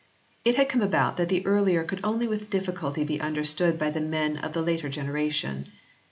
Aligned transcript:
It 0.43 0.55
had 0.55 0.67
come 0.67 0.81
about 0.81 1.17
that 1.17 1.29
the 1.29 1.45
earlier 1.45 1.83
could 1.83 1.99
only 2.03 2.27
with 2.27 2.49
difficulty 2.49 3.03
be 3.03 3.21
under 3.21 3.43
stood 3.43 3.77
by 3.77 3.91
the 3.91 4.01
men 4.01 4.37
of 4.37 4.53
the 4.53 4.63
later 4.63 4.89
generation. 4.89 5.67